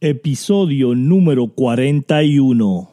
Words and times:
Episodio 0.00 0.94
número 0.94 1.48
41. 1.48 2.88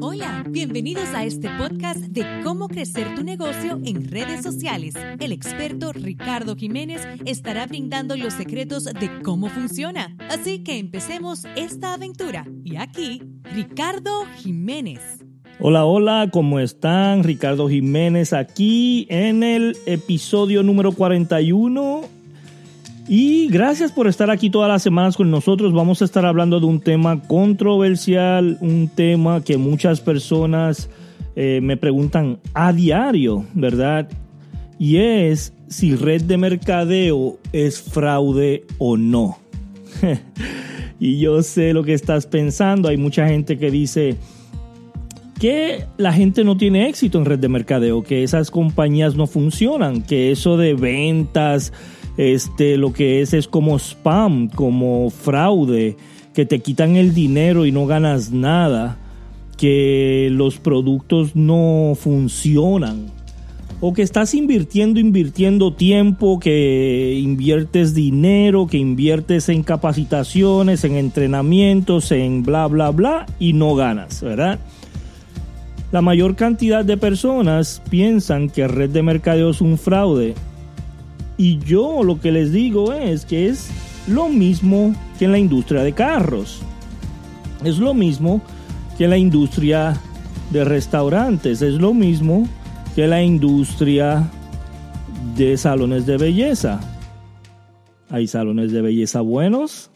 Hola, 0.00 0.44
bienvenidos 0.48 1.04
a 1.14 1.24
este 1.26 1.50
podcast 1.58 1.98
de 1.98 2.24
cómo 2.42 2.68
crecer 2.68 3.14
tu 3.14 3.22
negocio 3.22 3.78
en 3.84 4.08
redes 4.08 4.42
sociales. 4.42 4.94
El 5.20 5.32
experto 5.32 5.92
Ricardo 5.92 6.56
Jiménez 6.56 7.06
estará 7.26 7.66
brindando 7.66 8.16
los 8.16 8.32
secretos 8.32 8.84
de 8.84 9.10
cómo 9.24 9.50
funciona. 9.50 10.16
Así 10.30 10.64
que 10.64 10.78
empecemos 10.78 11.44
esta 11.54 11.92
aventura. 11.92 12.46
Y 12.64 12.76
aquí, 12.76 13.20
Ricardo 13.42 14.24
Jiménez. 14.38 15.25
Hola, 15.58 15.86
hola, 15.86 16.28
¿cómo 16.30 16.60
están? 16.60 17.24
Ricardo 17.24 17.66
Jiménez 17.66 18.34
aquí 18.34 19.06
en 19.08 19.42
el 19.42 19.74
episodio 19.86 20.62
número 20.62 20.92
41. 20.92 22.02
Y 23.08 23.48
gracias 23.48 23.90
por 23.90 24.06
estar 24.06 24.30
aquí 24.30 24.50
todas 24.50 24.68
las 24.68 24.82
semanas 24.82 25.16
con 25.16 25.30
nosotros. 25.30 25.72
Vamos 25.72 26.02
a 26.02 26.04
estar 26.04 26.26
hablando 26.26 26.60
de 26.60 26.66
un 26.66 26.80
tema 26.80 27.22
controversial, 27.22 28.58
un 28.60 28.90
tema 28.94 29.42
que 29.42 29.56
muchas 29.56 30.02
personas 30.02 30.90
eh, 31.36 31.60
me 31.62 31.78
preguntan 31.78 32.38
a 32.52 32.74
diario, 32.74 33.46
¿verdad? 33.54 34.10
Y 34.78 34.98
es 34.98 35.54
si 35.68 35.96
red 35.96 36.20
de 36.20 36.36
mercadeo 36.36 37.38
es 37.52 37.80
fraude 37.80 38.66
o 38.76 38.98
no. 38.98 39.38
y 41.00 41.18
yo 41.18 41.42
sé 41.42 41.72
lo 41.72 41.82
que 41.82 41.94
estás 41.94 42.26
pensando. 42.26 42.90
Hay 42.90 42.98
mucha 42.98 43.26
gente 43.26 43.56
que 43.56 43.70
dice, 43.70 44.18
que 45.38 45.84
la 45.98 46.12
gente 46.12 46.44
no 46.44 46.56
tiene 46.56 46.88
éxito 46.88 47.18
en 47.18 47.24
red 47.24 47.38
de 47.38 47.48
mercadeo, 47.48 48.02
que 48.02 48.22
esas 48.22 48.50
compañías 48.50 49.16
no 49.16 49.26
funcionan, 49.26 50.02
que 50.02 50.30
eso 50.30 50.56
de 50.56 50.74
ventas, 50.74 51.72
este, 52.16 52.76
lo 52.76 52.92
que 52.92 53.20
es 53.20 53.34
es 53.34 53.46
como 53.46 53.78
spam, 53.78 54.48
como 54.48 55.10
fraude, 55.10 55.96
que 56.32 56.46
te 56.46 56.60
quitan 56.60 56.96
el 56.96 57.14
dinero 57.14 57.66
y 57.66 57.72
no 57.72 57.86
ganas 57.86 58.30
nada, 58.30 58.98
que 59.58 60.28
los 60.32 60.58
productos 60.58 61.36
no 61.36 61.92
funcionan, 61.98 63.06
o 63.80 63.92
que 63.92 64.00
estás 64.00 64.34
invirtiendo, 64.34 65.00
invirtiendo 65.00 65.74
tiempo, 65.74 66.40
que 66.40 67.18
inviertes 67.20 67.94
dinero, 67.94 68.66
que 68.66 68.78
inviertes 68.78 69.50
en 69.50 69.62
capacitaciones, 69.62 70.84
en 70.84 70.96
entrenamientos, 70.96 72.10
en 72.10 72.42
bla, 72.42 72.66
bla, 72.68 72.90
bla, 72.90 73.26
y 73.38 73.52
no 73.52 73.74
ganas, 73.74 74.22
¿verdad? 74.22 74.58
La 75.96 76.02
mayor 76.02 76.36
cantidad 76.36 76.84
de 76.84 76.98
personas 76.98 77.80
piensan 77.88 78.50
que 78.50 78.68
red 78.68 78.90
de 78.90 79.02
mercadeo 79.02 79.48
es 79.48 79.62
un 79.62 79.78
fraude. 79.78 80.34
Y 81.38 81.56
yo 81.60 82.02
lo 82.02 82.20
que 82.20 82.32
les 82.32 82.52
digo 82.52 82.92
es 82.92 83.24
que 83.24 83.48
es 83.48 83.70
lo 84.06 84.28
mismo 84.28 84.94
que 85.18 85.24
en 85.24 85.32
la 85.32 85.38
industria 85.38 85.82
de 85.82 85.94
carros. 85.94 86.60
Es 87.64 87.78
lo 87.78 87.94
mismo 87.94 88.42
que 88.98 89.04
en 89.04 89.10
la 89.10 89.16
industria 89.16 89.98
de 90.50 90.66
restaurantes. 90.66 91.62
Es 91.62 91.76
lo 91.76 91.94
mismo 91.94 92.46
que 92.94 93.06
la 93.06 93.22
industria 93.22 94.28
de 95.34 95.56
salones 95.56 96.04
de 96.04 96.18
belleza. 96.18 96.78
Hay 98.10 98.26
salones 98.26 98.70
de 98.70 98.82
belleza 98.82 99.22
buenos, 99.22 99.90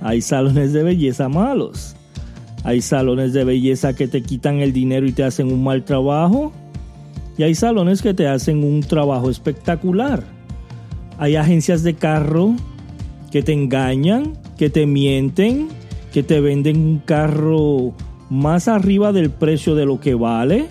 hay 0.00 0.22
salones 0.22 0.72
de 0.72 0.84
belleza 0.84 1.28
malos. 1.28 1.95
Hay 2.66 2.82
salones 2.82 3.32
de 3.32 3.44
belleza 3.44 3.94
que 3.94 4.08
te 4.08 4.22
quitan 4.22 4.58
el 4.58 4.72
dinero 4.72 5.06
y 5.06 5.12
te 5.12 5.22
hacen 5.22 5.52
un 5.52 5.62
mal 5.62 5.84
trabajo. 5.84 6.50
Y 7.38 7.44
hay 7.44 7.54
salones 7.54 8.02
que 8.02 8.12
te 8.12 8.26
hacen 8.26 8.64
un 8.64 8.80
trabajo 8.80 9.30
espectacular. 9.30 10.24
Hay 11.16 11.36
agencias 11.36 11.84
de 11.84 11.94
carro 11.94 12.56
que 13.30 13.44
te 13.44 13.52
engañan, 13.52 14.32
que 14.58 14.68
te 14.68 14.84
mienten, 14.84 15.68
que 16.12 16.24
te 16.24 16.40
venden 16.40 16.78
un 16.78 16.98
carro 16.98 17.94
más 18.30 18.66
arriba 18.66 19.12
del 19.12 19.30
precio 19.30 19.76
de 19.76 19.86
lo 19.86 20.00
que 20.00 20.16
vale. 20.16 20.66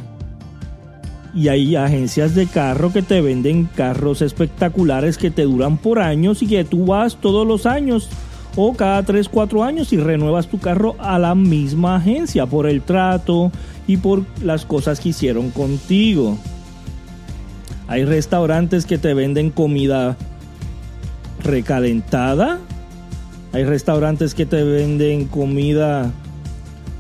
Y 1.34 1.48
hay 1.48 1.78
agencias 1.78 2.36
de 2.36 2.46
carro 2.48 2.92
que 2.92 3.04
te 3.04 3.22
venden 3.22 3.70
carros 3.74 4.22
espectaculares 4.22 5.18
que 5.18 5.32
te 5.32 5.44
duran 5.44 5.78
por 5.78 6.00
años 6.00 6.44
y 6.44 6.48
que 6.48 6.66
tú 6.66 6.88
vas 6.88 7.16
todos 7.22 7.48
los 7.48 7.66
años 7.66 8.10
o 8.56 8.74
cada 8.74 9.04
3, 9.04 9.28
4 9.30 9.64
años 9.64 9.92
y 9.94 9.98
renuevas 9.98 10.48
tu 10.48 10.60
carro 10.60 10.96
a 11.00 11.20
la 11.20 11.36
misma 11.36 11.98
agencia 11.98 12.46
por 12.46 12.68
el 12.68 12.82
trato 12.82 13.52
y 13.88 13.98
por 13.98 14.24
las 14.42 14.66
cosas 14.66 15.00
que 15.00 15.10
hicieron 15.10 15.52
contigo. 15.52 16.38
Hay 17.88 18.06
restaurantes 18.06 18.86
que 18.86 18.98
te 18.98 19.14
venden 19.14 19.52
comida 19.52 20.18
recalentada. 21.44 22.60
Hay 23.54 23.64
restaurantes 23.64 24.34
que 24.34 24.46
te 24.46 24.64
venden 24.64 25.26
comida 25.26 26.12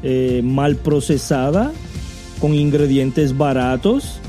eh, 0.03 0.41
mal 0.43 0.75
procesada, 0.75 1.71
con 2.39 2.53
ingredientes 2.53 3.37
baratos. 3.37 4.19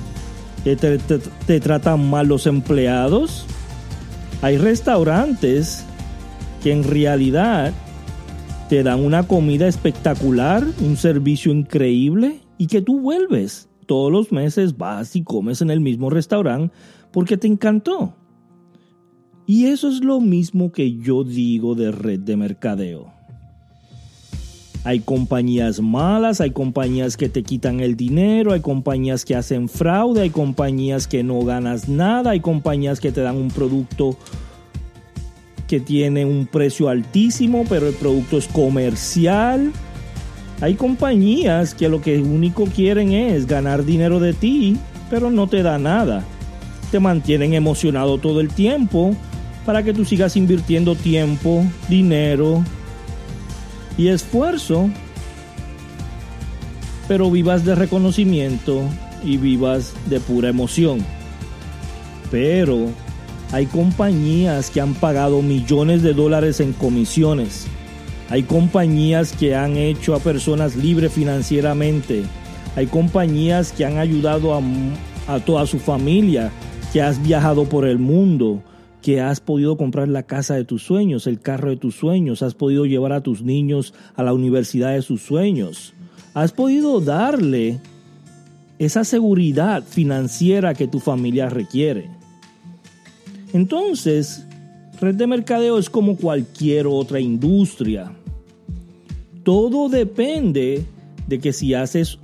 Que 0.64 0.74
te, 0.74 0.98
te 0.98 1.60
tratan 1.60 2.08
mal 2.10 2.26
los 2.26 2.46
empleados. 2.46 3.44
Hay 4.42 4.58
restaurantes 4.58 5.85
que 6.66 6.72
en 6.72 6.82
realidad 6.82 7.72
te 8.68 8.82
dan 8.82 9.04
una 9.04 9.22
comida 9.22 9.68
espectacular, 9.68 10.66
un 10.80 10.96
servicio 10.96 11.52
increíble 11.52 12.40
y 12.58 12.66
que 12.66 12.82
tú 12.82 12.98
vuelves. 12.98 13.68
Todos 13.86 14.10
los 14.10 14.32
meses 14.32 14.76
vas 14.76 15.14
y 15.14 15.22
comes 15.22 15.62
en 15.62 15.70
el 15.70 15.78
mismo 15.78 16.10
restaurante 16.10 16.74
porque 17.12 17.36
te 17.36 17.46
encantó. 17.46 18.16
Y 19.46 19.66
eso 19.66 19.88
es 19.88 20.02
lo 20.02 20.20
mismo 20.20 20.72
que 20.72 20.96
yo 20.96 21.22
digo 21.22 21.76
de 21.76 21.92
red 21.92 22.18
de 22.18 22.36
mercadeo. 22.36 23.12
Hay 24.82 24.98
compañías 24.98 25.80
malas, 25.80 26.40
hay 26.40 26.50
compañías 26.50 27.16
que 27.16 27.28
te 27.28 27.44
quitan 27.44 27.78
el 27.78 27.96
dinero, 27.96 28.52
hay 28.52 28.60
compañías 28.60 29.24
que 29.24 29.36
hacen 29.36 29.68
fraude, 29.68 30.22
hay 30.22 30.30
compañías 30.30 31.06
que 31.06 31.22
no 31.22 31.42
ganas 31.42 31.88
nada, 31.88 32.30
hay 32.30 32.40
compañías 32.40 32.98
que 32.98 33.12
te 33.12 33.20
dan 33.20 33.36
un 33.36 33.52
producto 33.52 34.16
que 35.66 35.80
tiene 35.80 36.24
un 36.24 36.46
precio 36.46 36.88
altísimo, 36.88 37.64
pero 37.68 37.88
el 37.88 37.94
producto 37.94 38.38
es 38.38 38.46
comercial. 38.46 39.72
Hay 40.60 40.74
compañías 40.74 41.74
que 41.74 41.88
lo 41.88 42.00
que 42.00 42.18
único 42.18 42.64
quieren 42.66 43.12
es 43.12 43.46
ganar 43.46 43.84
dinero 43.84 44.20
de 44.20 44.32
ti, 44.32 44.76
pero 45.10 45.30
no 45.30 45.46
te 45.48 45.62
da 45.62 45.78
nada. 45.78 46.24
Te 46.90 47.00
mantienen 47.00 47.54
emocionado 47.54 48.18
todo 48.18 48.40
el 48.40 48.48
tiempo 48.48 49.14
para 49.66 49.82
que 49.82 49.92
tú 49.92 50.04
sigas 50.04 50.36
invirtiendo 50.36 50.94
tiempo, 50.94 51.64
dinero 51.88 52.64
y 53.98 54.08
esfuerzo, 54.08 54.88
pero 57.08 57.30
vivas 57.30 57.64
de 57.64 57.74
reconocimiento 57.74 58.82
y 59.24 59.36
vivas 59.36 59.92
de 60.08 60.20
pura 60.20 60.48
emoción. 60.48 61.04
Pero 62.30 62.88
hay 63.52 63.66
compañías 63.66 64.70
que 64.70 64.80
han 64.80 64.94
pagado 64.94 65.40
millones 65.40 66.02
de 66.02 66.14
dólares 66.14 66.60
en 66.60 66.72
comisiones. 66.72 67.66
Hay 68.28 68.42
compañías 68.42 69.32
que 69.32 69.54
han 69.54 69.76
hecho 69.76 70.14
a 70.14 70.18
personas 70.18 70.74
libres 70.74 71.12
financieramente. 71.12 72.24
Hay 72.74 72.86
compañías 72.86 73.70
que 73.70 73.84
han 73.84 73.98
ayudado 73.98 74.52
a, 74.54 75.40
toda 75.40 75.66
su 75.66 75.78
familia, 75.78 76.50
que 76.92 77.02
has 77.02 77.22
viajado 77.22 77.68
por 77.68 77.86
el 77.86 77.98
mundo, 77.98 78.62
que 79.00 79.20
has 79.20 79.38
podido 79.38 79.76
comprar 79.76 80.08
la 80.08 80.24
casa 80.24 80.54
de 80.54 80.64
tus 80.64 80.82
sueños, 80.82 81.28
el 81.28 81.40
carro 81.40 81.70
de 81.70 81.76
tus 81.76 81.94
sueños, 81.94 82.42
has 82.42 82.54
podido 82.54 82.84
llevar 82.84 83.12
a 83.12 83.22
tus 83.22 83.42
niños 83.42 83.94
a 84.16 84.24
la 84.24 84.32
universidad 84.32 84.92
de 84.92 85.02
sus 85.02 85.22
sueños. 85.22 85.94
Has 86.34 86.50
podido 86.50 87.00
darle 87.00 87.78
esa 88.80 89.04
seguridad 89.04 89.84
financiera 89.84 90.74
que 90.74 90.88
tu 90.88 90.98
familia 90.98 91.48
requiere. 91.48 92.15
Entonces, 93.56 94.46
red 95.00 95.14
de 95.14 95.26
mercadeo 95.26 95.78
es 95.78 95.88
como 95.88 96.18
cualquier 96.18 96.86
otra 96.86 97.20
industria. 97.20 98.12
Todo 99.44 99.88
depende 99.88 100.84
de 101.26 101.38
que 101.38 101.54
si 101.54 101.72
haces 101.72 102.18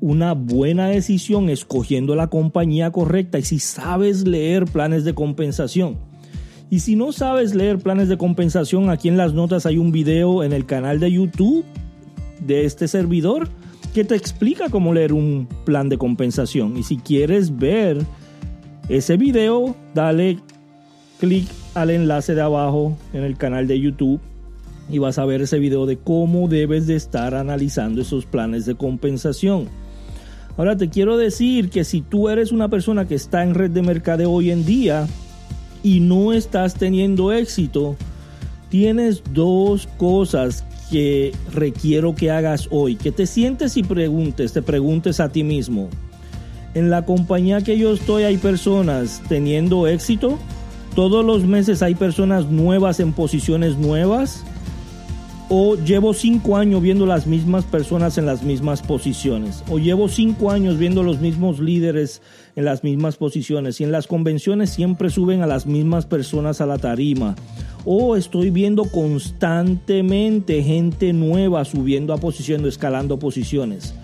una 0.00 0.32
buena 0.32 0.88
decisión 0.88 1.50
escogiendo 1.50 2.14
la 2.14 2.28
compañía 2.28 2.90
correcta 2.92 3.38
y 3.38 3.42
si 3.42 3.58
sabes 3.58 4.26
leer 4.26 4.64
planes 4.64 5.04
de 5.04 5.12
compensación. 5.12 5.98
Y 6.70 6.80
si 6.80 6.96
no 6.96 7.12
sabes 7.12 7.54
leer 7.54 7.78
planes 7.80 8.08
de 8.08 8.16
compensación, 8.16 8.88
aquí 8.88 9.08
en 9.08 9.18
las 9.18 9.34
notas 9.34 9.66
hay 9.66 9.76
un 9.76 9.92
video 9.92 10.42
en 10.42 10.54
el 10.54 10.64
canal 10.64 10.98
de 10.98 11.12
YouTube 11.12 11.62
de 12.46 12.64
este 12.64 12.88
servidor 12.88 13.50
que 13.92 14.04
te 14.04 14.14
explica 14.14 14.70
cómo 14.70 14.94
leer 14.94 15.12
un 15.12 15.46
plan 15.66 15.90
de 15.90 15.98
compensación. 15.98 16.78
Y 16.78 16.84
si 16.84 16.96
quieres 16.96 17.58
ver 17.58 17.98
ese 18.88 19.18
video, 19.18 19.76
dale 19.94 20.38
clic 21.20 21.46
al 21.74 21.90
enlace 21.90 22.34
de 22.34 22.40
abajo 22.40 22.96
en 23.12 23.22
el 23.22 23.36
canal 23.36 23.68
de 23.68 23.78
YouTube 23.78 24.20
y 24.90 24.98
vas 24.98 25.18
a 25.18 25.24
ver 25.24 25.42
ese 25.42 25.58
video 25.58 25.86
de 25.86 25.98
cómo 25.98 26.48
debes 26.48 26.86
de 26.86 26.96
estar 26.96 27.34
analizando 27.34 28.00
esos 28.00 28.26
planes 28.26 28.66
de 28.66 28.74
compensación. 28.74 29.68
Ahora 30.56 30.76
te 30.76 30.88
quiero 30.88 31.16
decir 31.16 31.70
que 31.70 31.84
si 31.84 32.00
tú 32.00 32.28
eres 32.28 32.50
una 32.50 32.68
persona 32.68 33.06
que 33.06 33.14
está 33.14 33.44
en 33.44 33.54
red 33.54 33.70
de 33.70 33.82
mercadeo 33.82 34.30
hoy 34.30 34.50
en 34.50 34.64
día 34.64 35.06
y 35.82 36.00
no 36.00 36.32
estás 36.32 36.74
teniendo 36.74 37.32
éxito, 37.32 37.96
tienes 38.68 39.22
dos 39.32 39.88
cosas 39.96 40.64
que 40.90 41.32
requiero 41.52 42.14
que 42.14 42.30
hagas 42.30 42.66
hoy. 42.70 42.96
Que 42.96 43.12
te 43.12 43.26
sientes 43.26 43.76
y 43.76 43.84
preguntes, 43.84 44.52
te 44.52 44.62
preguntes 44.62 45.20
a 45.20 45.30
ti 45.30 45.44
mismo. 45.44 45.88
En 46.74 46.90
la 46.90 47.04
compañía 47.04 47.62
que 47.62 47.78
yo 47.78 47.92
estoy 47.92 48.24
hay 48.24 48.36
personas 48.36 49.22
teniendo 49.28 49.86
éxito. 49.86 50.38
Todos 51.00 51.24
los 51.24 51.44
meses 51.44 51.80
hay 51.80 51.94
personas 51.94 52.50
nuevas 52.50 53.00
en 53.00 53.14
posiciones 53.14 53.78
nuevas 53.78 54.44
o 55.48 55.76
llevo 55.76 56.12
cinco 56.12 56.58
años 56.58 56.82
viendo 56.82 57.06
las 57.06 57.26
mismas 57.26 57.64
personas 57.64 58.18
en 58.18 58.26
las 58.26 58.42
mismas 58.42 58.82
posiciones, 58.82 59.64
o 59.70 59.78
llevo 59.78 60.10
cinco 60.10 60.50
años 60.50 60.76
viendo 60.76 61.02
los 61.02 61.18
mismos 61.18 61.58
líderes 61.58 62.20
en 62.54 62.66
las 62.66 62.84
mismas 62.84 63.16
posiciones, 63.16 63.80
y 63.80 63.84
en 63.84 63.92
las 63.92 64.06
convenciones 64.06 64.68
siempre 64.68 65.08
suben 65.08 65.40
a 65.40 65.46
las 65.46 65.64
mismas 65.64 66.04
personas 66.04 66.60
a 66.60 66.66
la 66.66 66.76
tarima, 66.76 67.34
o 67.86 68.14
estoy 68.14 68.50
viendo 68.50 68.84
constantemente 68.84 70.62
gente 70.62 71.14
nueva 71.14 71.64
subiendo 71.64 72.12
a 72.12 72.18
posiciones, 72.18 72.74
escalando 72.74 73.18
posiciones. 73.18 73.94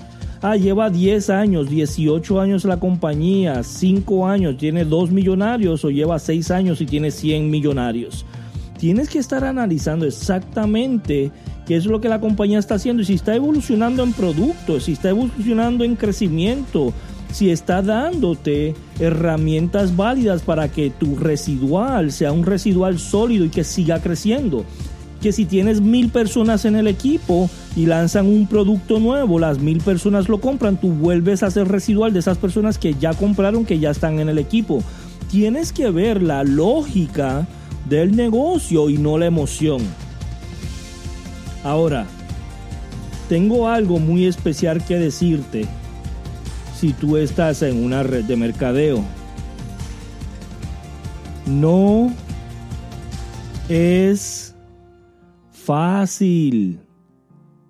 Ah, 0.43 0.57
lleva 0.57 0.91
10 0.91 1.31
años, 1.31 1.69
18 1.69 2.41
años 2.41 2.65
la 2.65 2.79
compañía, 2.79 3.63
5 3.63 4.27
años, 4.27 4.57
tiene 4.59 4.85
2 4.85 5.11
millonarios 5.11 5.85
o 5.85 5.91
lleva 5.91 6.19
6 6.19 6.51
años 6.51 6.81
y 6.81 6.87
tiene 6.87 7.11
100 7.11 7.51
millonarios 7.51 8.25
tienes 8.77 9.09
que 9.09 9.19
estar 9.19 9.45
analizando 9.45 10.07
exactamente 10.07 11.31
qué 11.67 11.77
es 11.77 11.87
lo 11.87 12.01
que 12.01 12.09
la 12.09 12.21
compañía 12.21 12.59
está 12.59 12.75
haciendo 12.75 13.03
y 13.03 13.07
si 13.07 13.15
está 13.15 13.35
evolucionando 13.35 14.03
en 14.03 14.13
productos, 14.13 14.85
si 14.85 14.93
está 14.93 15.11
evolucionando 15.11 15.85
en 15.85 15.97
crecimiento, 15.97 16.93
si 17.33 17.51
está 17.51 17.83
dándote 17.83 18.75
herramientas 19.01 19.97
válidas 19.97 20.43
para 20.43 20.69
que 20.69 20.91
tu 20.91 21.17
residual 21.17 22.13
sea 22.13 22.33
un 22.33 22.45
residual 22.45 22.99
sólido 22.99 23.45
y 23.45 23.51
que 23.51 23.65
siga 23.65 24.01
creciendo. 24.01 24.65
Que 25.21 25.33
si 25.33 25.45
tienes 25.45 25.81
mil 25.81 26.11
personas 26.11 26.65
en 26.65 26.77
el 26.77 26.87
equipo 26.87 27.51
y 27.75 27.87
lanzan 27.87 28.27
un 28.27 28.47
producto 28.47 29.01
nuevo, 29.01 29.39
las 29.39 29.59
mil 29.59 29.79
personas 29.79 30.29
lo 30.29 30.41
compran, 30.41 30.77
tú 30.77 30.89
vuelves 30.91 31.43
a 31.43 31.51
ser 31.51 31.69
residual 31.69 32.13
de 32.13 32.21
esas 32.21 32.39
personas 32.39 32.79
que 32.79 32.95
ya 32.95 33.15
compraron, 33.15 33.65
que 33.65 33.79
ya 33.79 33.91
están 33.91 34.21
en 34.21 34.29
el 34.29 34.39
equipo. 34.39 34.83
Tienes 35.31 35.73
que 35.73 35.91
ver 35.91 36.23
la 36.23 36.45
lógica 36.45 37.47
del 37.89 38.15
negocio 38.15 38.91
y 38.91 38.99
no 38.99 39.19
la 39.19 39.27
emoción. 39.27 39.81
Ahora, 41.65 42.07
tengo 43.29 43.69
algo 43.69 43.99
muy 43.99 44.27
especial 44.27 44.85
que 44.85 44.99
decirte 44.99 45.67
si 46.79 46.93
tú 46.93 47.17
estás 47.17 47.63
en 47.63 47.83
una 47.83 48.03
red 48.03 48.25
de 48.25 48.37
mercadeo. 48.37 49.03
No 51.47 52.13
es 53.69 54.55
fácil. 55.67 56.79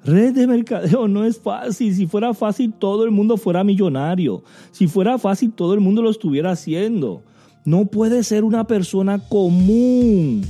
Red 0.04 0.34
de 0.34 0.46
mercadeo 0.46 1.08
no 1.08 1.24
es 1.24 1.40
fácil. 1.40 1.94
Si 1.94 2.06
fuera 2.06 2.34
fácil, 2.34 2.72
todo 2.72 3.04
el 3.04 3.10
mundo 3.10 3.38
fuera 3.38 3.64
millonario. 3.64 4.44
Si 4.70 4.86
fuera 4.86 5.18
fácil, 5.18 5.52
todo 5.52 5.74
el 5.74 5.80
mundo 5.80 6.02
lo 6.02 6.10
estuviera 6.10 6.52
haciendo. 6.52 7.22
No 7.64 7.86
puede 7.86 8.22
ser 8.22 8.44
una 8.44 8.64
persona 8.64 9.18
común 9.18 10.42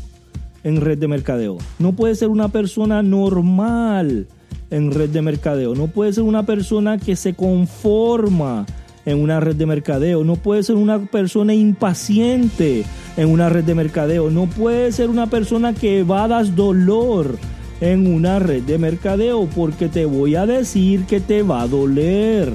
en 0.65 0.81
red 0.81 0.99
de 0.99 1.09
mercadeo. 1.09 1.57
No 1.79 1.93
puede 1.93 2.17
ser 2.17 2.29
una 2.29 2.49
persona 2.49 3.03
normal 3.03 4.27
en 4.71 4.91
red 4.91 5.09
de 5.09 5.23
mercadeo. 5.23 5.75
No 5.75 5.87
puede 5.87 6.13
ser 6.13 6.25
una 6.25 6.45
persona 6.45 6.99
que 6.99 7.15
se 7.15 7.35
conforma 7.35 8.67
en 9.07 9.23
una 9.23 9.41
red 9.41 9.57
de 9.57 9.65
mercadeo. 9.65 10.23
No 10.25 10.37
puede 10.37 10.63
ser 10.63 10.77
una 10.77 10.99
persona 10.99 11.55
impaciente 11.55 12.85
en 13.17 13.31
una 13.31 13.49
red 13.49 13.65
de 13.65 13.75
mercadeo. 13.75 14.31
No 14.31 14.47
puede 14.47 14.93
ser 14.93 15.09
una 15.09 15.29
persona 15.29 15.73
que 15.73 16.01
evadas 16.01 16.55
dolor 16.55 17.39
en 17.81 18.13
una 18.13 18.39
red 18.39 18.63
de 18.63 18.77
mercadeo 18.77 19.47
porque 19.47 19.89
te 19.89 20.05
voy 20.05 20.35
a 20.35 20.45
decir 20.45 21.07
que 21.07 21.21
te 21.21 21.43
va 21.43 21.63
a 21.63 21.69
doler 21.69 22.53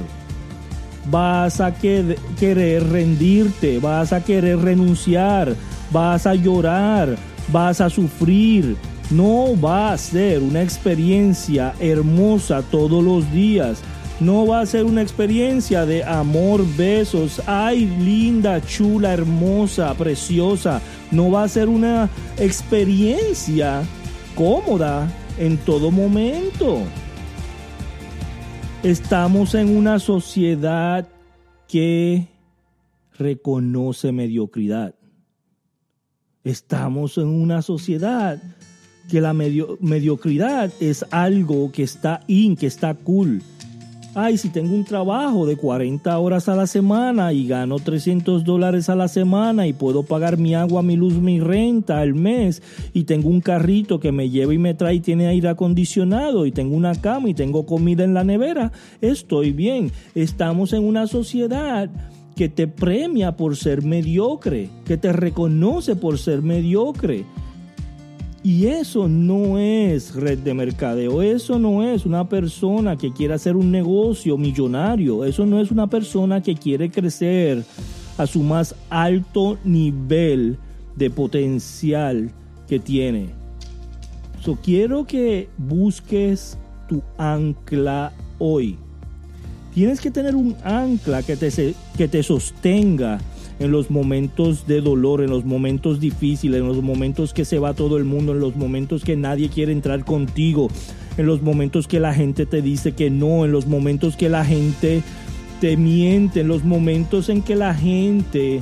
vas 1.09 1.59
a 1.59 1.74
querer 1.74 2.89
rendirte, 2.89 3.80
vas 3.80 4.13
a 4.13 4.24
querer 4.24 4.59
renunciar, 4.59 5.56
vas 5.92 6.27
a 6.27 6.36
llorar, 6.36 7.18
vas 7.51 7.81
a 7.81 7.89
sufrir. 7.89 8.75
No 9.09 9.59
va 9.59 9.92
a 9.92 9.98
ser 9.98 10.42
una 10.42 10.62
experiencia 10.62 11.74
hermosa 11.80 12.62
todos 12.62 13.03
los 13.03 13.30
días. 13.31 13.81
No 14.21 14.45
va 14.45 14.62
a 14.62 14.65
ser 14.68 14.85
una 14.85 15.01
experiencia 15.01 15.83
de 15.83 16.03
amor, 16.03 16.63
besos. 16.77 17.41
Ay, 17.47 17.88
linda, 17.88 18.62
chula, 18.63 19.13
hermosa, 19.13 19.91
preciosa. 19.95 20.79
No 21.09 21.31
va 21.31 21.44
a 21.44 21.47
ser 21.47 21.68
una 21.68 22.07
experiencia 22.38 23.81
cómoda 24.35 25.12
en 25.39 25.57
todo 25.57 25.89
momento. 25.89 26.83
Estamos 28.83 29.56
en 29.56 29.75
una 29.75 29.97
sociedad 29.97 31.07
que 31.67 32.27
reconoce 33.17 34.12
mediocridad. 34.12 34.94
Estamos 36.44 37.17
en 37.17 37.27
una 37.27 37.63
sociedad 37.63 38.39
que 39.09 39.19
la 39.19 39.33
mediocridad 39.33 40.71
es 40.79 41.03
algo 41.09 41.71
que 41.71 41.81
está 41.81 42.21
in, 42.27 42.56
que 42.56 42.67
está 42.67 42.94
cool 42.94 43.41
ay, 44.15 44.37
si 44.37 44.49
tengo 44.49 44.73
un 44.73 44.83
trabajo 44.83 45.45
de 45.45 45.55
40 45.55 46.17
horas 46.17 46.49
a 46.49 46.55
la 46.55 46.67
semana 46.67 47.33
y 47.33 47.47
gano 47.47 47.77
300 47.79 48.43
dólares 48.43 48.89
a 48.89 48.95
la 48.95 49.07
semana 49.07 49.67
y 49.67 49.73
puedo 49.73 50.03
pagar 50.03 50.37
mi 50.37 50.53
agua, 50.53 50.83
mi 50.83 50.95
luz, 50.95 51.13
mi 51.13 51.39
renta 51.39 51.99
al 51.99 52.13
mes 52.13 52.61
y 52.93 53.03
tengo 53.03 53.29
un 53.29 53.41
carrito 53.41 53.99
que 53.99 54.11
me 54.11 54.29
lleva 54.29 54.53
y 54.53 54.57
me 54.57 54.73
trae 54.73 54.95
y 54.95 54.99
tiene 54.99 55.27
aire 55.27 55.49
acondicionado 55.49 56.45
y 56.45 56.51
tengo 56.51 56.75
una 56.75 56.95
cama 56.95 57.29
y 57.29 57.33
tengo 57.33 57.65
comida 57.65 58.03
en 58.03 58.13
la 58.13 58.23
nevera, 58.23 58.71
estoy 59.01 59.51
bien. 59.51 59.91
Estamos 60.15 60.73
en 60.73 60.83
una 60.83 61.07
sociedad 61.07 61.89
que 62.35 62.49
te 62.49 62.67
premia 62.67 63.35
por 63.35 63.55
ser 63.55 63.83
mediocre, 63.83 64.69
que 64.85 64.97
te 64.97 65.13
reconoce 65.13 65.95
por 65.95 66.17
ser 66.17 66.41
mediocre. 66.41 67.25
Y 68.43 68.65
eso 68.65 69.07
no 69.07 69.59
es 69.59 70.15
red 70.15 70.39
de 70.39 70.55
mercadeo, 70.55 71.21
eso 71.21 71.59
no 71.59 71.83
es 71.83 72.07
una 72.07 72.27
persona 72.27 72.97
que 72.97 73.13
quiere 73.13 73.35
hacer 73.35 73.55
un 73.55 73.69
negocio 73.69 74.35
millonario, 74.35 75.25
eso 75.25 75.45
no 75.45 75.59
es 75.61 75.69
una 75.69 75.85
persona 75.88 76.41
que 76.41 76.55
quiere 76.55 76.89
crecer 76.89 77.63
a 78.17 78.25
su 78.25 78.41
más 78.41 78.73
alto 78.89 79.60
nivel 79.63 80.57
de 80.95 81.12
potencial 81.12 82.31
que 82.67 82.79
tiene. 82.79 83.29
So, 84.43 84.55
quiero 84.55 85.05
que 85.05 85.48
busques 85.60 86.57
tu 86.89 87.03
ancla 87.19 88.12
hoy. 88.39 88.75
Tienes 89.71 90.01
que 90.01 90.10
tener 90.10 90.36
un 90.36 90.55
ancla 90.63 91.21
que 91.21 91.38
te, 91.38 91.75
que 91.95 92.07
te 92.07 92.24
sostenga 92.24 93.19
en 93.62 93.72
los 93.72 93.91
momentos 93.91 94.65
de 94.65 94.82
dolor, 94.82 95.22
en 95.22 95.30
los 95.30 95.46
momentos 95.46 96.00
difíciles, 96.00 96.62
en 96.62 96.68
los 96.68 96.82
momentos 96.82 97.32
que 97.32 97.46
se 97.46 97.60
va 97.60 97.75
todo 97.75 97.98
el 97.98 98.06
mundo, 98.06 98.32
en 98.32 98.39
los 98.39 98.56
momentos 98.56 99.03
que 99.03 99.15
nadie 99.15 99.50
quiere 99.50 99.72
entrar 99.72 100.03
contigo, 100.03 100.68
en 101.15 101.27
los 101.27 101.44
momentos 101.44 101.88
que 101.88 102.00
la 102.00 102.12
gente 102.12 102.48
te 102.48 102.63
dice 102.63 102.94
que 102.94 103.12
no, 103.12 103.46
en 103.46 103.51
los 103.51 103.68
momentos 103.68 104.15
que 104.15 104.30
la 104.30 104.44
gente 104.44 105.03
te 105.60 105.77
miente, 105.77 106.41
en 106.41 106.48
los 106.48 106.63
momentos 106.63 107.30
en 107.30 107.44
que 107.44 107.56
la 107.56 107.75
gente 107.75 108.62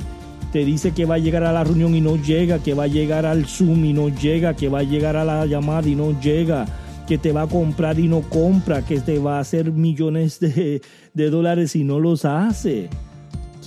te 0.52 0.66
dice 0.66 0.92
que 0.92 1.06
va 1.06 1.14
a 1.14 1.18
llegar 1.18 1.44
a 1.44 1.52
la 1.52 1.64
reunión 1.64 1.94
y 1.94 2.02
no 2.02 2.16
llega, 2.16 2.58
que 2.58 2.74
va 2.74 2.84
a 2.84 2.88
llegar 2.88 3.24
al 3.24 3.46
Zoom 3.46 3.86
y 3.86 3.94
no 3.94 4.10
llega, 4.10 4.54
que 4.54 4.68
va 4.68 4.80
a 4.80 4.82
llegar 4.82 5.16
a 5.16 5.24
la 5.24 5.46
llamada 5.46 5.88
y 5.88 5.94
no 5.94 6.20
llega, 6.20 6.66
que 7.08 7.16
te 7.16 7.32
va 7.32 7.42
a 7.42 7.46
comprar 7.46 7.98
y 7.98 8.06
no 8.06 8.20
compra, 8.20 8.84
que 8.84 9.00
te 9.00 9.18
va 9.18 9.38
a 9.38 9.40
hacer 9.40 9.72
millones 9.72 10.40
de, 10.40 10.82
de 11.14 11.30
dólares 11.30 11.74
y 11.74 11.84
no 11.84 12.00
los 12.00 12.26
hace 12.26 12.90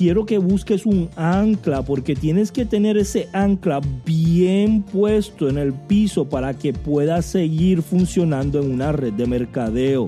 quiero 0.03 0.25
que 0.25 0.37
busques 0.37 0.85
un 0.85 1.09
ancla 1.15 1.81
porque 1.81 2.13
tienes 2.13 2.51
que 2.51 2.65
tener 2.65 2.97
ese 2.97 3.29
ancla 3.31 3.79
bien 4.05 4.81
puesto 4.81 5.47
en 5.47 5.57
el 5.57 5.71
piso 5.71 6.27
para 6.27 6.53
que 6.53 6.73
puedas 6.73 7.25
seguir 7.25 7.81
funcionando 7.81 8.61
en 8.61 8.69
una 8.73 8.91
red 8.91 9.13
de 9.13 9.25
mercadeo, 9.25 10.07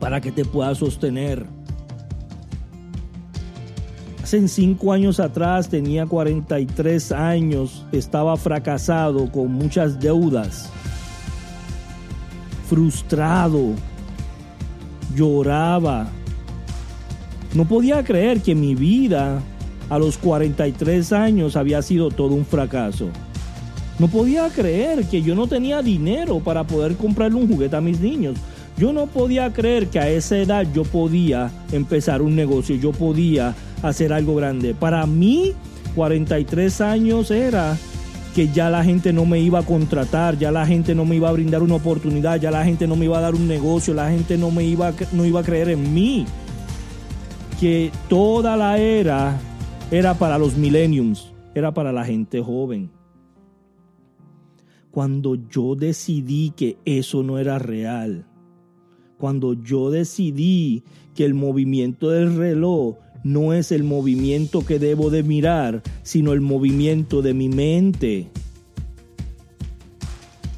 para 0.00 0.22
que 0.22 0.32
te 0.32 0.46
pueda 0.46 0.74
sostener. 0.74 1.44
Hace 4.22 4.48
cinco 4.48 4.94
años 4.94 5.20
atrás 5.20 5.68
tenía 5.68 6.06
43 6.06 7.12
años, 7.12 7.84
estaba 7.92 8.38
fracasado 8.38 9.30
con 9.30 9.52
muchas 9.52 10.00
deudas, 10.00 10.70
frustrado, 12.70 13.74
lloraba, 15.14 16.08
no 17.54 17.66
podía 17.66 18.02
creer 18.02 18.40
que 18.40 18.54
mi 18.54 18.74
vida 18.74 19.42
a 19.90 19.98
los 19.98 20.16
43 20.18 21.12
años 21.12 21.56
había 21.56 21.82
sido 21.82 22.10
todo 22.10 22.34
un 22.34 22.46
fracaso. 22.46 23.08
No 23.98 24.08
podía 24.08 24.48
creer 24.48 25.04
que 25.04 25.22
yo 25.22 25.34
no 25.34 25.46
tenía 25.46 25.82
dinero 25.82 26.40
para 26.40 26.64
poder 26.64 26.96
comprarle 26.96 27.38
un 27.38 27.48
juguete 27.48 27.76
a 27.76 27.80
mis 27.80 28.00
niños. 28.00 28.36
Yo 28.78 28.92
no 28.92 29.06
podía 29.06 29.52
creer 29.52 29.88
que 29.88 29.98
a 29.98 30.08
esa 30.08 30.38
edad 30.38 30.66
yo 30.72 30.84
podía 30.84 31.50
empezar 31.72 32.22
un 32.22 32.34
negocio, 32.34 32.74
yo 32.76 32.92
podía 32.92 33.54
hacer 33.82 34.12
algo 34.12 34.34
grande. 34.34 34.74
Para 34.74 35.06
mí, 35.06 35.52
43 35.94 36.80
años 36.80 37.30
era 37.30 37.76
que 38.34 38.48
ya 38.48 38.70
la 38.70 38.82
gente 38.82 39.12
no 39.12 39.26
me 39.26 39.40
iba 39.40 39.58
a 39.58 39.62
contratar, 39.62 40.38
ya 40.38 40.50
la 40.50 40.66
gente 40.66 40.94
no 40.94 41.04
me 41.04 41.16
iba 41.16 41.28
a 41.28 41.32
brindar 41.32 41.62
una 41.62 41.74
oportunidad, 41.74 42.40
ya 42.40 42.50
la 42.50 42.64
gente 42.64 42.86
no 42.86 42.96
me 42.96 43.04
iba 43.04 43.18
a 43.18 43.20
dar 43.20 43.34
un 43.34 43.46
negocio, 43.46 43.92
la 43.92 44.10
gente 44.10 44.38
no 44.38 44.50
me 44.50 44.64
iba, 44.64 44.94
no 45.12 45.26
iba 45.26 45.40
a 45.40 45.44
creer 45.44 45.68
en 45.68 45.92
mí. 45.92 46.24
Que 47.62 47.92
toda 48.08 48.56
la 48.56 48.76
era 48.76 49.38
era 49.92 50.14
para 50.14 50.36
los 50.36 50.56
millenniums, 50.56 51.32
era 51.54 51.72
para 51.72 51.92
la 51.92 52.04
gente 52.04 52.40
joven. 52.40 52.90
Cuando 54.90 55.36
yo 55.36 55.76
decidí 55.76 56.52
que 56.56 56.76
eso 56.84 57.22
no 57.22 57.38
era 57.38 57.60
real, 57.60 58.26
cuando 59.16 59.52
yo 59.52 59.92
decidí 59.92 60.82
que 61.14 61.24
el 61.24 61.34
movimiento 61.34 62.10
del 62.10 62.34
reloj 62.34 62.96
no 63.22 63.52
es 63.52 63.70
el 63.70 63.84
movimiento 63.84 64.66
que 64.66 64.80
debo 64.80 65.10
de 65.10 65.22
mirar, 65.22 65.84
sino 66.02 66.32
el 66.32 66.40
movimiento 66.40 67.22
de 67.22 67.32
mi 67.32 67.48
mente. 67.48 68.28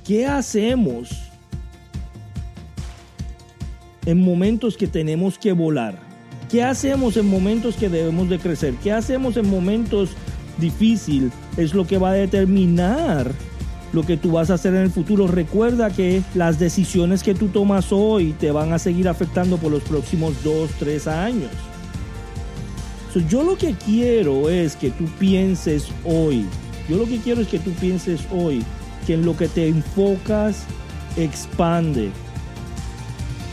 ¿Qué 0.06 0.24
hacemos 0.24 1.10
en 4.06 4.22
momentos 4.22 4.78
que 4.78 4.86
tenemos 4.86 5.38
que 5.38 5.52
volar? 5.52 6.03
¿Qué 6.54 6.62
hacemos 6.62 7.16
en 7.16 7.26
momentos 7.26 7.74
que 7.74 7.88
debemos 7.88 8.28
de 8.28 8.38
crecer? 8.38 8.74
¿Qué 8.80 8.92
hacemos 8.92 9.36
en 9.36 9.50
momentos 9.50 10.10
difíciles? 10.56 11.32
Es 11.56 11.74
lo 11.74 11.84
que 11.84 11.98
va 11.98 12.10
a 12.10 12.12
determinar 12.12 13.32
lo 13.92 14.04
que 14.04 14.16
tú 14.16 14.30
vas 14.30 14.50
a 14.50 14.54
hacer 14.54 14.72
en 14.72 14.82
el 14.82 14.92
futuro. 14.92 15.26
Recuerda 15.26 15.90
que 15.90 16.22
las 16.36 16.60
decisiones 16.60 17.24
que 17.24 17.34
tú 17.34 17.48
tomas 17.48 17.90
hoy 17.90 18.36
te 18.38 18.52
van 18.52 18.72
a 18.72 18.78
seguir 18.78 19.08
afectando 19.08 19.56
por 19.56 19.72
los 19.72 19.82
próximos 19.82 20.32
dos, 20.44 20.70
tres 20.78 21.08
años 21.08 21.50
yo 23.20 23.42
lo 23.42 23.56
que 23.56 23.74
quiero 23.74 24.48
es 24.48 24.76
que 24.76 24.90
tú 24.90 25.04
pienses 25.18 25.86
hoy, 26.04 26.44
yo 26.88 26.96
lo 26.96 27.06
que 27.06 27.18
quiero 27.18 27.40
es 27.40 27.48
que 27.48 27.58
tú 27.58 27.70
pienses 27.72 28.20
hoy 28.30 28.64
que 29.06 29.14
en 29.14 29.24
lo 29.24 29.36
que 29.36 29.48
te 29.48 29.68
enfocas 29.68 30.64
expande. 31.16 32.10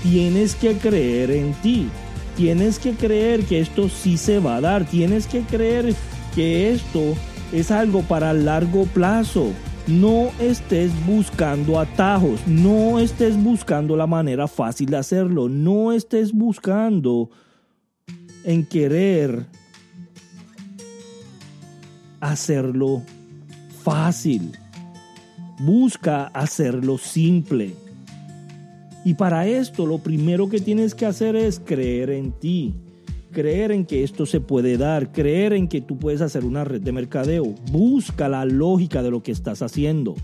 Tienes 0.02 0.56
que 0.56 0.78
creer 0.78 1.30
en 1.32 1.54
ti. 1.56 1.90
Tienes 2.36 2.80
que 2.80 2.94
creer 2.94 3.44
que 3.46 3.60
esto 3.60 3.90
sí 3.90 4.18
se 4.18 4.40
va 4.40 4.58
a 4.58 4.62
dar. 4.62 4.86
Tienes 4.86 5.28
que 5.28 5.42
creer 5.42 5.94
que 6.34 6.72
esto 6.72 7.16
es 7.52 7.72
algo 7.72 8.02
para 8.04 8.34
largo 8.34 8.86
plazo. 8.86 9.52
No 9.88 10.32
estés 10.40 10.92
buscando 11.06 11.80
atajos, 11.80 12.40
no 12.48 13.00
estés 13.00 13.36
buscando 13.36 13.96
la 13.96 14.08
manera 14.08 14.48
fácil 14.48 14.88
de 14.88 14.98
hacerlo, 14.98 15.50
no 15.50 15.92
estés 15.92 16.32
buscando 16.32 17.32
en 18.44 18.66
querer 18.66 19.48
hacerlo 22.20 23.02
fácil. 23.84 24.52
Busca 25.60 26.28
hacerlo 26.28 26.98
simple. 26.98 27.76
Y 29.04 29.16
para 29.16 29.48
esto 29.48 29.86
lo 29.86 29.98
primero 29.98 30.50
que 30.50 30.60
tienes 30.60 30.94
que 30.94 31.06
hacer 31.06 31.36
es 31.36 31.60
creer 31.60 32.10
en 32.10 32.32
ti. 32.32 32.74
Creer 33.32 33.72
en 33.72 33.86
que 33.86 34.04
esto 34.04 34.26
se 34.26 34.42
puede 34.42 34.78
dar, 34.78 35.12
creer 35.12 35.54
en 35.54 35.68
que 35.68 35.82
tú 35.82 35.98
puedes 35.98 36.22
hacer 36.22 36.44
una 36.44 36.64
red 36.64 36.82
de 36.82 36.92
mercadeo. 36.92 37.46
Busca 37.72 38.28
la 38.28 38.46
lógica 38.46 39.02
de 39.02 39.12
lo 39.12 39.24
que 39.24 39.32
estás 39.32 39.62
haciendo. 39.62 40.16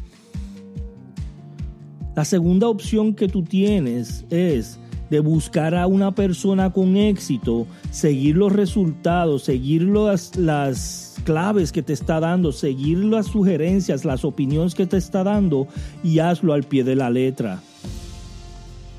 La 2.16 2.26
segunda 2.26 2.68
opción 2.68 3.14
que 3.14 3.28
tú 3.28 3.44
tienes 3.44 4.26
es 4.30 4.80
de 5.10 5.20
buscar 5.20 5.76
a 5.76 5.88
una 5.88 6.14
persona 6.14 6.72
con 6.74 6.98
éxito, 6.98 7.66
seguir 7.92 8.36
los 8.36 8.52
resultados, 8.52 9.44
seguir 9.44 9.84
las, 9.84 11.14
claves 11.24 11.72
que 11.72 11.82
te 11.82 11.94
está 11.94 12.20
dando, 12.20 12.52
seguir 12.52 13.00
las 13.00 13.28
sugerencias, 13.28 14.06
las 14.06 14.24
opiniones 14.24 14.76
que 14.76 14.86
te 14.86 14.98
está 14.98 15.24
dando 15.24 15.68
y 16.04 16.20
hazlo 16.20 16.54
al 16.54 16.64
pie 16.64 16.84
de 16.84 16.96
la 16.96 17.10
letra. 17.10 17.62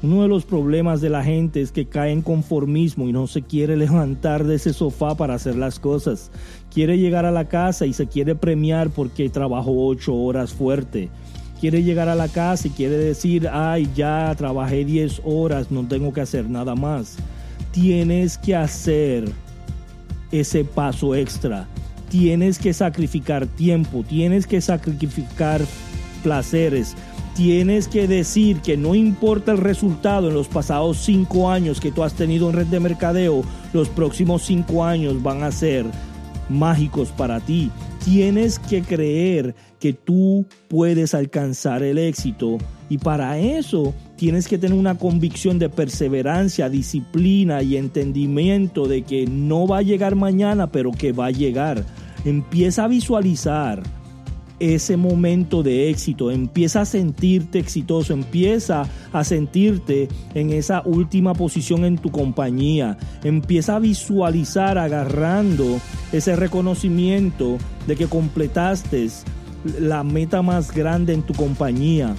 Uno 0.02 0.22
de 0.22 0.28
los 0.28 0.44
problemas 0.44 1.00
de 1.00 1.10
la 1.10 1.24
gente 1.24 1.60
es 1.60 1.72
que 1.72 1.86
cae 1.86 2.12
en 2.12 2.22
conformismo 2.22 3.08
y 3.08 3.12
no 3.12 3.26
se 3.26 3.42
quiere 3.42 3.76
levantar 3.78 4.44
de 4.44 4.56
ese 4.56 4.72
sofá 4.72 5.16
para 5.16 5.34
hacer 5.34 5.56
las 5.56 5.78
cosas. 5.78 6.30
Quiere 6.72 6.98
llegar 6.98 7.24
a 7.24 7.30
la 7.30 7.48
casa 7.48 7.86
y 7.86 7.92
se 7.92 8.06
quiere 8.06 8.34
premiar 8.34 8.90
porque 8.90 9.28
trabajó 9.28 9.86
ocho 9.86 10.14
horas 10.14 10.52
fuerte 10.52 11.10
quiere 11.60 11.82
llegar 11.82 12.08
a 12.08 12.14
la 12.14 12.28
casa 12.28 12.68
y 12.68 12.70
quiere 12.70 12.96
decir, 12.96 13.48
ay, 13.50 13.88
ya 13.94 14.34
trabajé 14.36 14.84
10 14.84 15.22
horas, 15.24 15.70
no 15.70 15.86
tengo 15.86 16.12
que 16.12 16.20
hacer 16.20 16.48
nada 16.48 16.74
más. 16.74 17.16
Tienes 17.72 18.38
que 18.38 18.54
hacer 18.54 19.28
ese 20.30 20.64
paso 20.64 21.14
extra. 21.14 21.66
Tienes 22.10 22.58
que 22.58 22.72
sacrificar 22.72 23.46
tiempo, 23.46 24.02
tienes 24.02 24.46
que 24.46 24.60
sacrificar 24.60 25.60
placeres, 26.22 26.96
tienes 27.38 27.86
que 27.86 28.08
decir 28.08 28.62
que 28.62 28.76
no 28.76 28.96
importa 28.96 29.52
el 29.52 29.58
resultado 29.58 30.26
en 30.26 30.34
los 30.34 30.48
pasados 30.48 30.96
cinco 30.96 31.48
años 31.48 31.80
que 31.80 31.92
tú 31.92 32.02
has 32.02 32.14
tenido 32.14 32.48
en 32.50 32.56
red 32.56 32.66
de 32.66 32.80
mercadeo, 32.80 33.44
los 33.72 33.88
próximos 33.88 34.42
cinco 34.42 34.84
años 34.84 35.22
van 35.22 35.44
a 35.44 35.52
ser 35.52 35.86
mágicos 36.48 37.10
para 37.10 37.38
ti. 37.38 37.70
Tienes 38.04 38.58
que 38.58 38.82
creer 38.82 39.54
que 39.78 39.92
tú 39.92 40.46
puedes 40.66 41.14
alcanzar 41.14 41.84
el 41.84 41.98
éxito 41.98 42.58
y 42.88 42.98
para 42.98 43.38
eso 43.38 43.94
tienes 44.16 44.48
que 44.48 44.58
tener 44.58 44.76
una 44.76 44.98
convicción 44.98 45.60
de 45.60 45.68
perseverancia, 45.68 46.68
disciplina 46.68 47.62
y 47.62 47.76
entendimiento 47.76 48.88
de 48.88 49.02
que 49.02 49.28
no 49.28 49.68
va 49.68 49.78
a 49.78 49.82
llegar 49.82 50.16
mañana, 50.16 50.72
pero 50.72 50.90
que 50.90 51.12
va 51.12 51.26
a 51.26 51.30
llegar. 51.30 51.84
Empieza 52.24 52.82
a 52.82 52.88
visualizar 52.88 53.80
ese 54.60 54.96
momento 54.96 55.62
de 55.62 55.90
éxito, 55.90 56.30
empieza 56.30 56.80
a 56.80 56.84
sentirte 56.84 57.58
exitoso, 57.58 58.12
empieza 58.12 58.88
a 59.12 59.24
sentirte 59.24 60.08
en 60.34 60.50
esa 60.50 60.82
última 60.84 61.34
posición 61.34 61.84
en 61.84 61.96
tu 61.96 62.10
compañía, 62.10 62.98
empieza 63.24 63.76
a 63.76 63.78
visualizar 63.80 64.78
agarrando 64.78 65.80
ese 66.12 66.36
reconocimiento 66.36 67.58
de 67.86 67.96
que 67.96 68.06
completaste 68.06 69.08
la 69.80 70.04
meta 70.04 70.42
más 70.42 70.72
grande 70.72 71.12
en 71.12 71.22
tu 71.22 71.34
compañía. 71.34 72.14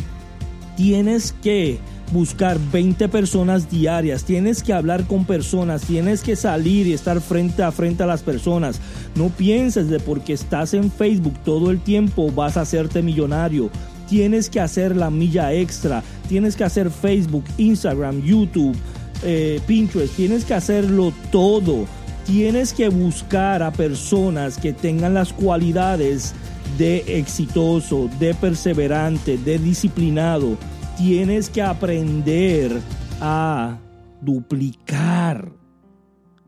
Tienes 0.75 1.33
que 1.41 1.79
buscar 2.11 2.57
20 2.71 3.07
personas 3.09 3.69
diarias, 3.69 4.23
tienes 4.23 4.63
que 4.63 4.73
hablar 4.73 5.05
con 5.05 5.25
personas, 5.25 5.81
tienes 5.81 6.21
que 6.21 6.35
salir 6.35 6.87
y 6.87 6.93
estar 6.93 7.21
frente 7.21 7.63
a 7.63 7.71
frente 7.71 8.03
a 8.03 8.07
las 8.07 8.21
personas. 8.21 8.79
No 9.15 9.29
pienses 9.29 9.89
de 9.89 9.99
porque 9.99 10.33
estás 10.33 10.73
en 10.73 10.91
Facebook 10.91 11.37
todo 11.43 11.71
el 11.71 11.79
tiempo 11.79 12.31
vas 12.31 12.57
a 12.57 12.61
hacerte 12.61 13.01
millonario. 13.01 13.69
Tienes 14.07 14.49
que 14.49 14.59
hacer 14.59 14.95
la 14.95 15.11
milla 15.11 15.53
extra, 15.53 16.03
tienes 16.27 16.55
que 16.55 16.63
hacer 16.63 16.89
Facebook, 16.89 17.43
Instagram, 17.57 18.23
YouTube, 18.23 18.75
eh, 19.23 19.59
Pinterest, 19.67 20.15
tienes 20.15 20.45
que 20.45 20.53
hacerlo 20.53 21.13
todo. 21.31 21.85
Tienes 22.25 22.73
que 22.73 22.89
buscar 22.89 23.63
a 23.63 23.71
personas 23.71 24.57
que 24.57 24.71
tengan 24.71 25.15
las 25.15 25.33
cualidades 25.33 26.33
de 26.77 27.17
exitoso, 27.19 28.09
de 28.19 28.35
perseverante, 28.35 29.37
de 29.37 29.57
disciplinado. 29.57 30.57
Tienes 30.99 31.49
que 31.49 31.61
aprender 31.61 32.77
a 33.21 33.79
duplicar. 34.21 35.49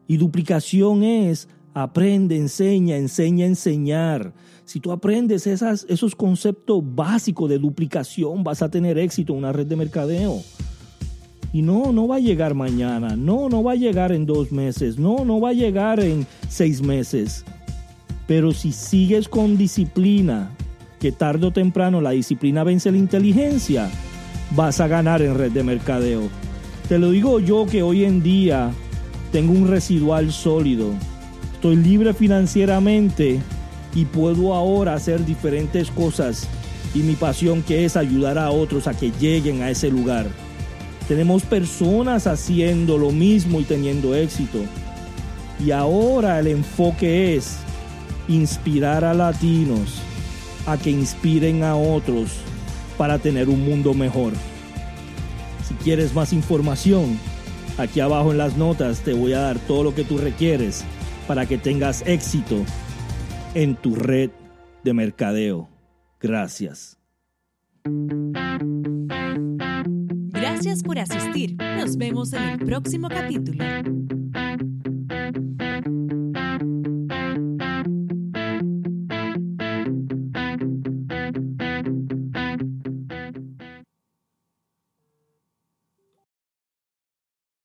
Y 0.10 0.18
duplicación 0.18 1.04
es 1.04 1.48
aprende, 1.74 2.36
enseña, 2.36 2.98
enseña, 2.98 3.46
enseñar. 3.46 4.34
Si 4.66 4.82
tú 4.82 4.92
aprendes 4.92 5.48
esas, 5.48 5.86
esos 5.88 6.16
conceptos 6.16 6.84
básicos 6.84 7.50
de 7.50 7.60
duplicación, 7.60 8.44
vas 8.44 8.62
a 8.62 8.70
tener 8.70 8.98
éxito 8.98 9.32
en 9.32 9.40
una 9.40 9.54
red 9.54 9.68
de 9.68 9.78
mercadeo. 9.78 10.42
Y 11.54 11.62
no, 11.62 11.94
no 11.94 12.10
va 12.10 12.18
a 12.18 12.20
llegar 12.20 12.54
mañana, 12.54 13.16
no, 13.16 13.48
no 13.48 13.64
va 13.64 13.72
a 13.72 13.76
llegar 13.76 14.12
en 14.12 14.26
dos 14.26 14.52
meses, 14.52 15.00
no, 15.00 15.24
no 15.24 15.40
va 15.40 15.52
a 15.52 15.54
llegar 15.54 16.02
en 16.02 16.28
seis 16.50 16.82
meses. 16.82 17.46
Pero 18.28 18.52
si 18.52 18.74
sigues 18.74 19.30
con 19.30 19.56
disciplina, 19.56 20.52
que 21.00 21.14
tarde 21.14 21.48
o 21.48 21.52
temprano 21.52 22.02
la 22.02 22.12
disciplina 22.12 22.66
vence 22.66 22.92
la 22.92 22.98
inteligencia, 22.98 23.90
vas 24.56 24.80
a 24.80 24.88
ganar 24.88 25.22
en 25.22 25.38
red 25.38 25.52
de 25.52 25.64
mercadeo. 25.64 26.30
Te 26.88 27.00
lo 27.00 27.12
digo 27.12 27.40
yo 27.40 27.66
que 27.66 27.84
hoy 27.84 28.04
en 28.04 28.22
día 28.22 28.72
tengo 29.32 29.54
un 29.54 29.68
residual 29.68 30.32
sólido. 30.32 30.94
Estoy 31.54 31.78
libre 31.78 32.14
financieramente 32.14 33.40
y 33.96 34.06
puedo 34.06 34.54
ahora 34.54 34.94
hacer 34.94 35.26
diferentes 35.26 35.90
cosas 35.92 36.48
y 36.94 37.00
mi 37.00 37.16
pasión 37.16 37.62
que 37.62 37.86
es 37.86 37.96
ayudar 37.96 38.38
a 38.38 38.52
otros 38.52 38.88
a 38.88 38.94
que 38.94 39.12
lleguen 39.12 39.62
a 39.62 39.70
ese 39.70 39.90
lugar. 39.90 40.28
Tenemos 41.08 41.44
personas 41.44 42.28
haciendo 42.28 42.98
lo 42.98 43.12
mismo 43.12 43.60
y 43.60 43.64
teniendo 43.64 44.16
éxito. 44.16 44.60
Y 45.64 45.72
ahora 45.72 46.40
el 46.40 46.48
enfoque 46.48 47.36
es 47.36 47.58
inspirar 48.28 49.04
a 49.04 49.14
latinos 49.14 50.02
a 50.66 50.78
que 50.78 50.90
inspiren 50.92 51.64
a 51.64 51.76
otros 51.76 52.32
para 53.02 53.18
tener 53.18 53.50
un 53.50 53.66
mundo 53.66 53.96
mejor. 53.96 54.34
Si 55.68 55.74
quieres 55.74 56.14
más 56.14 56.34
información, 56.34 57.18
aquí 57.80 58.00
abajo 58.00 58.32
en 58.32 58.38
las 58.38 58.58
notas 58.58 59.02
te 59.02 59.14
voy 59.14 59.34
a 59.34 59.40
dar 59.40 59.58
todo 59.58 59.82
lo 59.82 59.96
que 59.96 60.04
tú 60.04 60.20
requieres 60.20 60.86
para 61.28 61.48
que 61.48 61.58
tengas 61.58 62.04
éxito 62.06 62.64
en 63.56 63.76
tu 63.76 63.96
red 63.96 64.30
de 64.84 64.94
mercadeo. 64.94 65.68
Gracias. 66.20 67.00
Gracias 70.30 70.84
por 70.84 71.00
asistir. 71.00 71.56
Nos 71.80 71.98
vemos 71.98 72.34
en 72.34 72.44
el 72.44 72.60
próximo 72.60 73.10
capítulo. 73.10 73.64